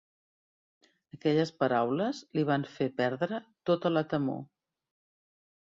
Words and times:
Aquelles 1.17 1.51
paraules 1.63 2.23
li 2.39 2.47
van 2.53 2.67
fer 2.79 2.89
perdre 3.03 3.41
tota 3.73 3.95
la 3.97 4.05
temor. 4.17 4.45